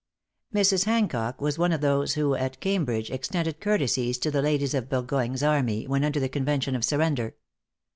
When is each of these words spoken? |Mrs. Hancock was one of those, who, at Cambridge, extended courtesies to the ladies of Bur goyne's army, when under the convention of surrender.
|Mrs. 0.51 0.85
Hancock 0.85 1.39
was 1.41 1.59
one 1.59 1.71
of 1.71 1.81
those, 1.81 2.15
who, 2.15 2.33
at 2.33 2.59
Cambridge, 2.59 3.11
extended 3.11 3.59
courtesies 3.59 4.17
to 4.17 4.31
the 4.31 4.41
ladies 4.41 4.73
of 4.73 4.89
Bur 4.89 5.03
goyne's 5.03 5.43
army, 5.43 5.85
when 5.85 6.03
under 6.03 6.19
the 6.19 6.27
convention 6.27 6.75
of 6.75 6.83
surrender. 6.83 7.35